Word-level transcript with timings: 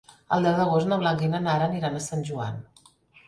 El 0.35 0.45
deu 0.45 0.55
d'agost 0.59 0.89
na 0.93 0.97
Blanca 1.03 1.27
i 1.27 1.29
na 1.35 1.41
Nara 1.47 1.67
aniran 1.73 1.97
a 1.99 2.03
Sant 2.09 2.25
Joan. 2.31 2.57